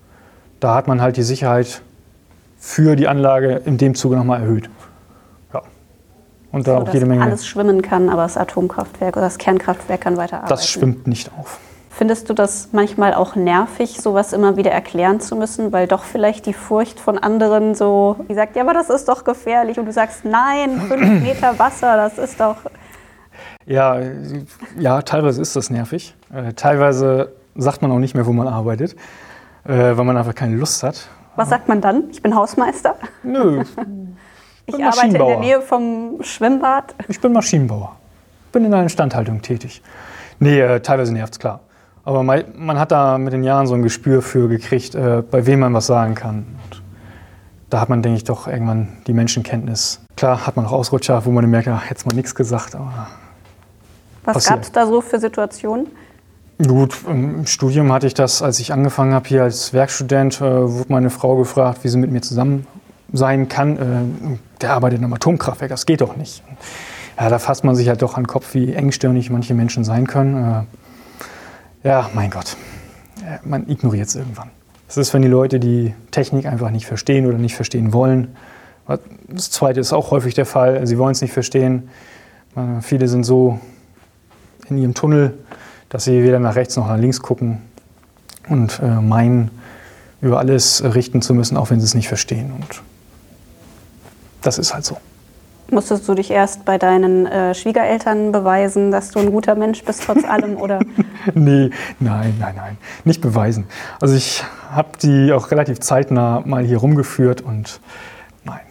[0.60, 1.82] da hat man halt die Sicherheit
[2.60, 4.70] für die Anlage in dem Zuge nochmal erhöht.
[6.52, 7.24] Und da so, auch jede Menge.
[7.24, 10.50] alles schwimmen kann, aber das Atomkraftwerk oder das Kernkraftwerk kann weiterarbeiten.
[10.50, 11.60] Das schwimmt nicht auf.
[11.92, 16.46] Findest du das manchmal auch nervig, sowas immer wieder erklären zu müssen, weil doch vielleicht
[16.46, 19.92] die Furcht von anderen so, die sagt, ja, aber das ist doch gefährlich und du
[19.92, 22.56] sagst, nein, fünf Meter Wasser, das ist doch.
[23.66, 24.00] Ja,
[24.78, 26.16] ja, teilweise ist das nervig.
[26.34, 28.96] Äh, teilweise sagt man auch nicht mehr, wo man arbeitet,
[29.66, 31.10] äh, weil man einfach keine Lust hat.
[31.36, 32.10] Was sagt man dann?
[32.12, 32.96] Ich bin Hausmeister?
[33.24, 33.64] Nö.
[34.78, 36.96] Ich, arbeite in der Nähe vom Schwimmbad.
[37.08, 37.96] Ich bin Maschinenbauer.
[38.52, 39.82] Bin in der Instandhaltung tätig.
[40.40, 41.62] Nee, äh, teilweise nervt es klar.
[42.06, 45.46] Aber man, man, hat da mit den Jahren so ein Gespür für gekriegt, äh, bei
[45.46, 46.46] wem man was sagen kann.
[46.64, 46.82] Und
[47.70, 50.02] da hat man, denke ich, doch irgendwann die Menschenkenntnis.
[50.16, 52.76] Klar hat man auch Ausrutscher, wo man merkt, ach, hätte man nichts gesagt.
[52.76, 53.08] Aber
[54.24, 55.88] was gab es da so für Situationen?
[56.66, 60.92] Gut, im Studium hatte ich das, als ich angefangen habe hier als Werkstudent, äh, wurde
[60.92, 62.68] meine Frau gefragt, wie sie mit mir zusammen
[63.14, 63.78] sein kann.
[63.78, 66.44] Äh, der arbeitet in einem Atomkraftwerk, das geht doch nicht.
[67.20, 70.08] Ja, da fasst man sich halt doch an den Kopf, wie engstirnig manche Menschen sein
[70.08, 70.66] können.
[71.84, 72.58] Äh, ja, mein Gott,
[73.44, 74.50] man ignoriert es irgendwann.
[74.88, 78.36] Das ist, wenn die Leute die Technik einfach nicht verstehen oder nicht verstehen wollen.
[79.28, 81.90] Das Zweite ist auch häufig der Fall, sie wollen es nicht verstehen.
[82.82, 83.60] Viele sind so
[84.68, 85.38] in ihrem Tunnel,
[85.90, 87.60] dass sie weder nach rechts noch nach links gucken
[88.50, 89.52] und äh, meinen,
[90.22, 92.52] über alles richten zu müssen, auch wenn sie es nicht verstehen.
[92.52, 92.82] Und
[94.42, 94.98] das ist halt so.
[95.72, 100.04] Musstest du dich erst bei deinen äh, Schwiegereltern beweisen, dass du ein guter Mensch bist,
[100.04, 100.58] trotz allem?
[100.58, 100.80] Oder?
[101.36, 102.78] nee, nein, nein, nein.
[103.04, 103.68] Nicht beweisen.
[104.02, 107.82] Also ich habe die auch relativ zeitnah mal hier rumgeführt und
[108.44, 108.62] nein.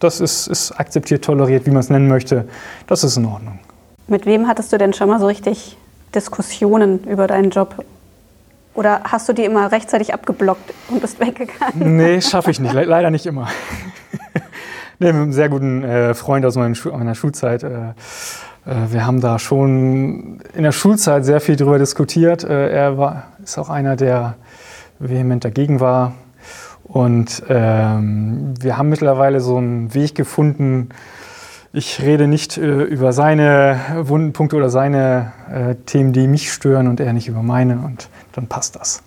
[0.00, 2.48] Das ist, ist akzeptiert, toleriert, wie man es nennen möchte.
[2.88, 3.60] Das ist in Ordnung.
[4.08, 5.76] Mit wem hattest du denn schon mal so richtig
[6.14, 7.84] Diskussionen über deinen Job?
[8.74, 11.96] Oder hast du die immer rechtzeitig abgeblockt und bist weggegangen?
[11.96, 12.72] Nee, schaffe ich nicht.
[12.72, 13.48] Leider nicht immer.
[14.98, 17.62] nee, mit einem sehr guten äh, Freund aus meiner, Schu meiner Schulzeit.
[17.62, 17.68] Äh,
[18.66, 22.44] äh, wir haben da schon in der Schulzeit sehr viel darüber diskutiert.
[22.44, 24.36] Äh, er war, ist auch einer, der
[24.98, 26.14] vehement dagegen war.
[26.84, 30.88] Und ähm, wir haben mittlerweile so einen Weg gefunden.
[31.72, 36.98] Ich rede nicht äh, über seine Wundenpunkte oder seine äh, Themen, die mich stören und
[36.98, 37.78] er nicht über meine.
[37.78, 39.02] Und dann passt das.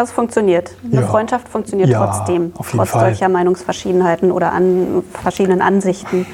[0.00, 0.70] Also es funktioniert.
[0.90, 1.06] Eine Ja.
[1.06, 3.10] Freundschaft funktioniert Ja, trotzdem, auf jeden trotz Fall.
[3.10, 6.26] solcher Meinungsverschiedenheiten oder an verschiedenen Ansichten.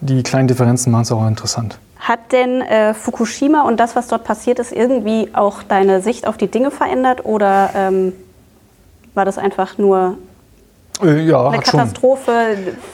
[0.00, 1.78] Die kleinen Differenzen machen es auch interessant.
[2.00, 6.38] Hat denn äh, Fukushima und das, was dort passiert ist, irgendwie auch deine Sicht auf
[6.38, 8.14] die Dinge verändert oder ähm,
[9.12, 10.16] war das einfach nur
[11.02, 11.80] Äh, ja, eine hat schon.
[11.80, 12.32] Katastrophe,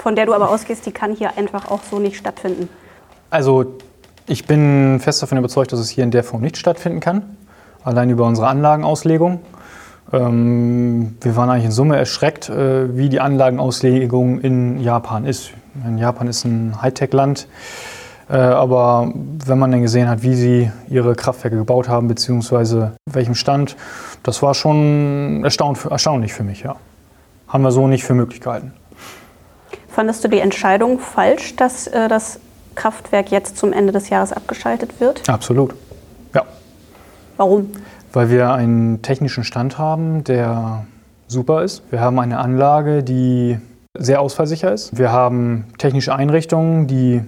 [0.03, 2.69] von der du aber ausgehst, die kann hier einfach auch so nicht stattfinden?
[3.31, 3.67] Also
[4.27, 7.37] ich bin fest davon überzeugt, dass es hier in der Form nicht stattfinden kann.
[7.85, 9.41] Allein über unsere Anlagenauslegung.
[10.13, 15.51] Ähm, wir waren eigentlich in Summe erschreckt, äh, wie die Anlagenauslegung in Japan ist.
[15.87, 17.47] In Japan ist ein Hightech-Land.
[18.31, 23.35] Äh, aber wenn man dann gesehen hat, wie sie ihre Kraftwerke gebaut haben, beziehungsweise welchem
[23.35, 23.77] Stand,
[24.23, 26.63] das war schon erstaun erstaunlich für mich.
[26.63, 26.77] Ja.
[27.47, 28.73] Haben wir so nicht für möglich gehalten.
[29.89, 32.39] Fandest du die Entscheidung falsch, dass äh, das
[32.75, 35.29] Kraftwerk jetzt zum Ende des Jahres abgeschaltet wird?
[35.29, 35.75] Absolut.
[36.35, 36.45] Ja.
[37.37, 37.73] Warum?
[38.13, 40.87] Weil wir einen technischen Stand haben, der
[41.27, 41.83] super ist.
[41.91, 43.59] Wir haben eine Anlage, die
[43.97, 44.97] sehr ausfallsicher ist.
[44.97, 47.23] Wir haben technische Einrichtungen, die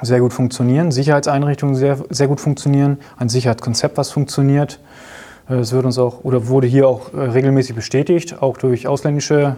[0.00, 4.80] sehr gut funktionieren, Sicherheitseinrichtungen sehr, sehr gut funktionieren, ein Sicherheitskonzept, was funktioniert.
[5.48, 9.56] Äh, Es wird uns auch oder wurde hier auch äh, regelmäßig bestätigt, auch durch ausländische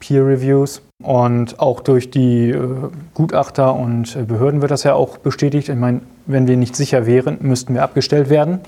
[0.00, 2.66] Peer Reviews und auch durch die äh,
[3.14, 5.68] Gutachter und Behörden wird das ja auch bestätigt.
[5.68, 8.60] Ich meine, wenn wir nicht sicher wären, müssten wir abgestellt werden.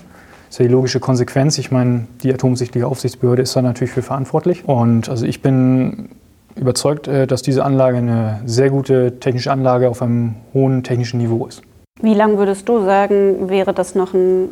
[0.50, 1.58] Das ist ja die logische Konsequenz.
[1.58, 4.66] Ich meine, die atomsichtliche Aufsichtsbehörde ist da natürlich für verantwortlich.
[4.66, 6.08] Und also ich bin
[6.56, 11.46] überzeugt, äh, dass diese Anlage eine sehr gute technische Anlage auf einem hohen technischen Niveau
[11.46, 11.62] ist.
[12.02, 14.48] Wie lange würdest du sagen, wäre das noch ein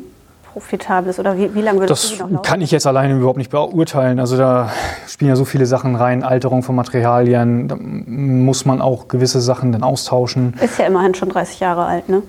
[0.53, 2.43] profitables oder wie, wie lange würdest Das du die noch laufen?
[2.45, 4.21] kann ich jetzt alleine überhaupt nicht beurteilen.
[4.21, 4.71] Also da
[5.09, 7.67] spielen ja so viele Sachen rein, Alterung von Materialien.
[7.67, 10.55] Da muss man auch gewisse Sachen dann austauschen.
[10.63, 12.23] Ist ja immerhin schon 30 Jahre alt, ne?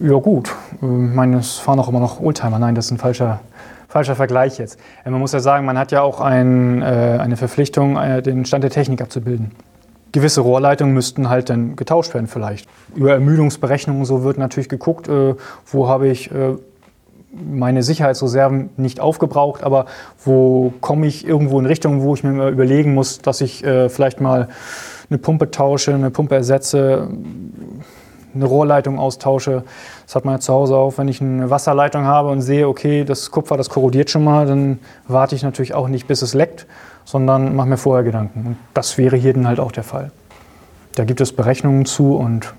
[0.00, 0.48] Ja gut,
[0.82, 2.58] Äh, ich meine, es fahren auch immer noch Oldtimer.
[2.58, 3.40] Nein, das ist ein falscher,
[3.88, 4.78] falscher Vergleich jetzt.
[5.04, 8.44] Äh, Man muss ja sagen, man hat ja auch ein, äh, eine Verpflichtung, äh, den
[8.44, 9.52] Stand der Technik abzubilden.
[10.12, 12.68] Gewisse Rohrleitungen müssten halt dann getauscht werden vielleicht.
[12.94, 15.08] Über Ermüdungsberechnungen so wird natürlich geguckt,
[15.66, 16.30] wo habe ich
[17.32, 19.86] meine Sicherheitsreserven nicht aufgebraucht, aber
[20.24, 24.46] wo komme ich irgendwo in Richtung, wo ich mir überlegen muss, dass ich vielleicht mal
[25.10, 27.08] eine Pumpe tausche, eine Pumpe ersetze,
[28.34, 29.64] eine Rohrleitung austausche.
[30.06, 33.04] Das hat man ja zu Hause auch, wenn ich eine Wasserleitung habe und sehe, okay,
[33.04, 36.66] das Kupfer, das korrodiert schon mal, dann warte ich natürlich auch nicht, bis es leckt,
[37.04, 38.46] sondern mache mir vorher Gedanken.
[38.46, 40.10] Und das wäre hier dann halt auch der Fall.
[40.94, 42.54] Da gibt es Berechnungen zu und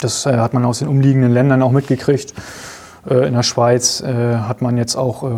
[0.00, 2.34] das äh, hat man aus den umliegenden Ländern auch mitgekriegt.
[3.08, 5.28] Äh, in der Schweiz äh, hat man jetzt auch äh,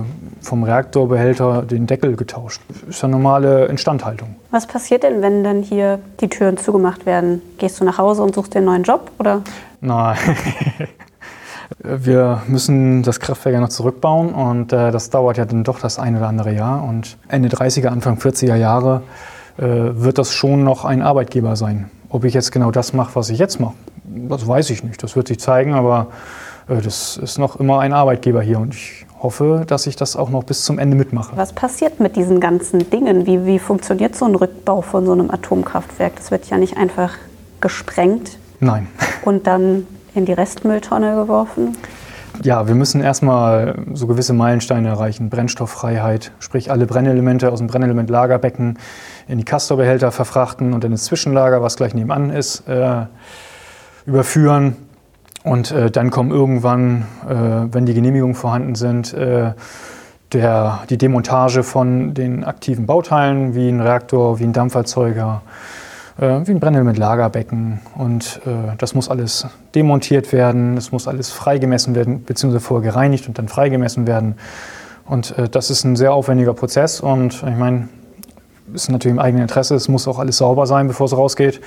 [0.40, 2.62] vom Reaktorbehälter den Deckel getauscht.
[2.88, 4.36] Ist ja normale Instandhaltung.
[4.50, 7.42] Was passiert denn, wenn dann hier die Türen zugemacht werden?
[7.58, 9.10] Gehst du nach Hause und suchst dir einen neuen Job?
[9.18, 9.42] Oder?
[9.80, 10.16] Nein.
[11.80, 16.16] Wir müssen das Kraftwerk ja noch zurückbauen und das dauert ja dann doch das ein
[16.16, 16.82] oder andere Jahr.
[16.82, 19.02] Und Ende 30er, Anfang 40er Jahre
[19.58, 21.90] wird das schon noch ein Arbeitgeber sein.
[22.08, 25.02] Ob ich jetzt genau das mache, was ich jetzt mache, das weiß ich nicht.
[25.02, 26.06] Das wird sich zeigen, aber
[26.68, 30.44] das ist noch immer ein Arbeitgeber hier und ich hoffe, dass ich das auch noch
[30.44, 31.36] bis zum Ende mitmache.
[31.36, 33.26] Was passiert mit diesen ganzen Dingen?
[33.26, 36.16] Wie, wie funktioniert so ein Rückbau von so einem Atomkraftwerk?
[36.16, 37.14] Das wird ja nicht einfach
[37.60, 38.86] gesprengt Nein.
[39.24, 41.76] und dann in die Restmülltonne geworfen.
[42.42, 45.28] Ja, wir müssen erstmal so gewisse Meilensteine erreichen.
[45.28, 48.78] Brennstofffreiheit, sprich alle Brennelemente aus dem Brennelementlagerbecken
[49.26, 53.06] in die Castorbehälter verfrachten und in das Zwischenlager, was gleich nebenan ist, äh,
[54.06, 54.76] überführen.
[55.48, 59.52] Und äh, dann kommen irgendwann, äh, wenn die Genehmigungen vorhanden sind, äh,
[60.32, 65.40] der, die Demontage von den aktiven Bauteilen, wie ein Reaktor, wie ein Dampferzeuger,
[66.18, 67.80] äh, wie ein Brennelementlagerbecken.
[67.96, 73.26] Und äh, das muss alles demontiert werden, es muss alles freigemessen werden, beziehungsweise vorher gereinigt
[73.26, 74.34] und dann freigemessen werden.
[75.06, 77.88] Und äh, das ist ein sehr aufwendiger Prozess und ich meine,
[78.74, 81.62] ist natürlich im eigenen Interesse, es muss auch alles sauber sein, bevor es rausgeht.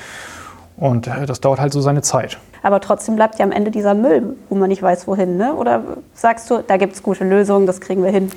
[0.81, 2.39] Und äh, das dauert halt so seine Zeit.
[2.63, 5.37] Aber trotzdem bleibt ja am Ende dieser Müll, wo man nicht weiß, wohin.
[5.37, 5.53] Ne?
[5.53, 5.83] Oder
[6.15, 8.31] sagst du, da gibt es gute Lösungen, das kriegen wir hin?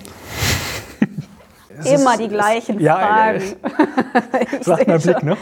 [1.86, 3.42] Immer ist- die gleichen ja, Fragen.
[4.58, 5.36] Ich Sagt mein Blick, ne?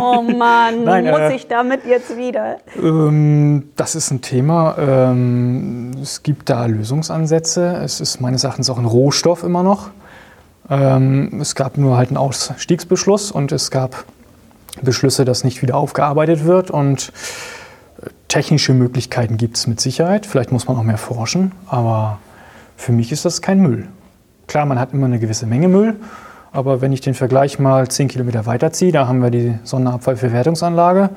[0.00, 2.58] Oh Mann, Nein, muss äh, ich damit jetzt wieder?
[2.80, 4.76] Ähm, das ist ein Thema.
[4.78, 7.80] Ähm, es gibt da Lösungsansätze.
[7.82, 9.90] Es ist meines Erachtens auch ein Rohstoff immer noch.
[10.70, 14.04] Ähm, es gab nur halt einen Ausstiegsbeschluss und es gab
[14.82, 16.70] Beschlüsse, dass nicht wieder aufgearbeitet wird.
[16.70, 17.12] Und
[18.02, 20.26] äh, technische Möglichkeiten gibt es mit Sicherheit.
[20.26, 22.18] Vielleicht muss man auch mehr forschen, aber
[22.76, 23.88] für mich ist das kein Müll.
[24.46, 25.96] Klar, man hat immer eine gewisse Menge Müll,
[26.52, 31.10] aber wenn ich den Vergleich mal 10 Kilometer weiterziehe, da haben wir die Sonderabfallverwertungsanlage,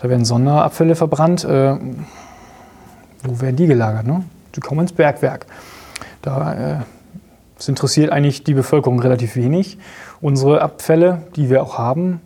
[0.00, 1.44] da werden Sonderabfälle verbrannt.
[1.44, 1.76] Äh,
[3.24, 4.06] wo werden die gelagert?
[4.06, 4.24] Ne?
[4.54, 5.46] Die kommen ins Bergwerk.
[6.22, 6.76] Da äh,
[7.58, 9.78] Es interessiert eigentlich die Bevölkerung relativ wenig.
[10.20, 12.20] Unsere Abfälle, die wir auch haben,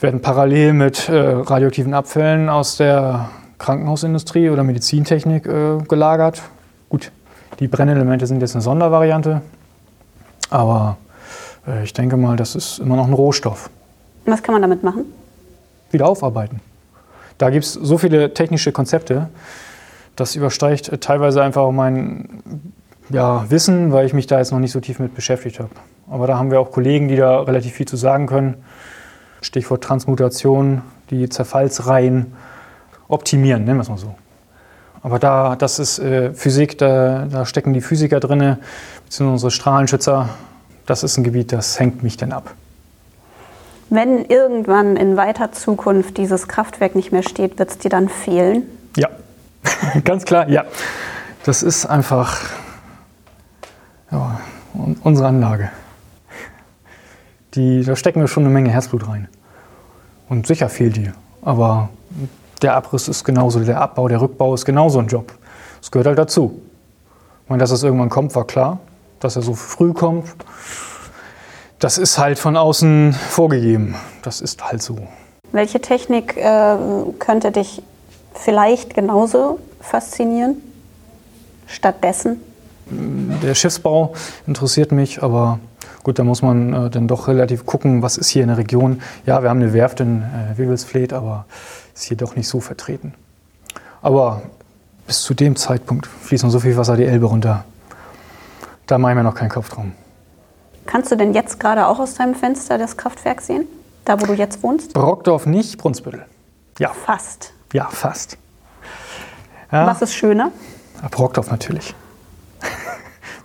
[0.00, 6.42] werden parallel mit äh, radioaktiven Abfällen aus der Krankenhausindustrie oder Medizintechnik äh, gelagert.
[6.88, 7.10] Gut,
[7.60, 9.40] die Brennelemente sind jetzt eine Sondervariante,
[10.50, 10.98] aber
[11.66, 13.70] äh, ich denke mal, das ist immer noch ein Rohstoff.
[14.26, 15.06] Was kann man damit machen?
[15.90, 16.60] Wieder aufarbeiten.
[17.38, 19.28] Da gibt es so viele technische Konzepte,
[20.16, 22.42] das übersteigt äh, teilweise einfach mein
[23.08, 25.70] ja, Wissen, weil ich mich da jetzt noch nicht so tief mit beschäftigt habe.
[26.10, 28.56] Aber da haben wir auch Kollegen, die da relativ viel zu sagen können.
[29.46, 32.34] Stichwort Transmutation, die Zerfallsreihen
[33.08, 34.14] optimieren, nennen wir es mal so.
[35.02, 38.58] Aber da, das ist äh, Physik, da, da, stecken die Physiker drin,
[39.04, 40.30] beziehungsweise unsere Strahlenschützer.
[40.84, 42.54] Das ist ein Gebiet, das hängt mich denn ab.
[43.88, 48.64] Wenn irgendwann in weiter Zukunft dieses Kraftwerk nicht mehr steht, wird es dir dann fehlen?
[48.96, 49.08] Ja,
[50.04, 50.64] ganz klar, ja.
[51.44, 52.50] Das ist einfach
[54.10, 54.40] ja,
[55.04, 55.70] unsere Anlage.
[57.54, 59.28] Die, da stecken wir schon eine Menge Herzblut rein.
[60.28, 61.10] Und sicher fehlt die.
[61.42, 61.88] Aber
[62.62, 65.32] der Abriss ist genauso, der Abbau, der Rückbau ist genauso ein Job.
[65.80, 66.60] Das gehört halt dazu.
[67.44, 68.80] Ich meine, dass es irgendwann kommt, war klar.
[69.20, 70.24] Dass er so früh kommt,
[71.78, 73.94] das ist halt von außen vorgegeben.
[74.22, 74.98] Das ist halt so.
[75.52, 76.76] Welche Technik äh,
[77.18, 77.82] könnte dich
[78.34, 80.56] vielleicht genauso faszinieren?
[81.66, 82.40] Stattdessen?
[82.88, 84.14] Der Schiffsbau
[84.46, 85.58] interessiert mich, aber
[86.06, 89.02] gut, da muss man äh, dann doch relativ gucken, was ist hier in der Region.
[89.26, 91.46] Ja, wir haben eine Werft in äh, Wewelsfleet, aber
[91.96, 93.12] ist hier doch nicht so vertreten.
[94.02, 94.42] Aber
[95.08, 97.64] bis zu dem Zeitpunkt fließt noch so viel Wasser die Elbe runter.
[98.86, 99.94] Da mache ich mir noch keinen Kopf drum.
[100.86, 103.66] Kannst du denn jetzt gerade auch aus deinem Fenster das Kraftwerk sehen?
[104.04, 104.94] Da, wo du jetzt wohnst?
[104.94, 106.24] Brockdorf nicht, Brunsbüttel.
[106.78, 106.90] Ja.
[106.90, 107.52] Fast.
[107.72, 108.38] Ja, fast.
[109.72, 109.88] Ja.
[109.88, 110.52] Was ist schöner?
[111.10, 111.96] Brockdorf natürlich.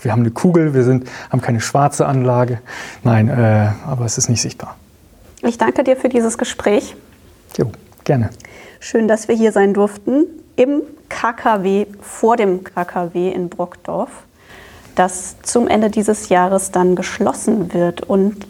[0.02, 2.60] Wir haben eine Kugel, wir sind, haben keine schwarze Anlage.
[3.04, 4.78] Nein, äh, aber es ist nicht sichtbar.
[5.44, 6.96] Ich danke dir für dieses Gespräch.
[7.58, 7.72] Jo.
[8.04, 8.32] Gerne.
[8.80, 14.10] Schön, dass wir hier sein durften im KKW, vor dem KKW in Brockdorf,
[14.96, 18.48] das zum Ende dieses Jahres dann geschlossen wird und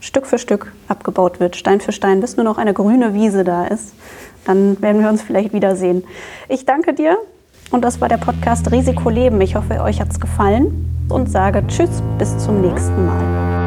[0.00, 3.66] Stück für Stück abgebaut wird, Stein für Stein, bis nur noch eine grüne Wiese da
[3.66, 3.94] ist.
[4.44, 6.04] Dann werden wir uns vielleicht wiedersehen.
[6.48, 7.18] Ich danke dir
[7.74, 9.40] und das war der Podcast Risiko Leben.
[9.40, 13.63] Ich hoffe, euch hat es gefallen und sage Tschüss, bis zum nächsten Mal.